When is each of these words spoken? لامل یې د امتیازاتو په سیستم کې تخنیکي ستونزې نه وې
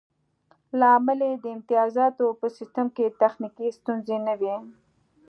لامل 0.79 1.19
یې 1.27 1.33
د 1.43 1.45
امتیازاتو 1.55 2.25
په 2.39 2.47
سیستم 2.57 2.87
کې 2.95 3.15
تخنیکي 3.21 3.67
ستونزې 3.77 4.17
نه 4.27 4.33
وې 4.41 4.55